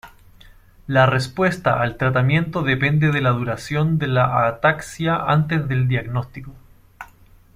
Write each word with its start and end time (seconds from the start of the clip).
La 0.87 1.05
respuesta 1.05 1.79
al 1.79 1.95
tratamiento 1.95 2.63
depende 2.63 3.11
de 3.11 3.21
la 3.21 3.29
duración 3.29 3.99
de 3.99 4.07
la 4.07 4.47
ataxia 4.47 5.15
antes 5.27 5.67
del 5.67 5.87
diagnóstico. 5.87 6.55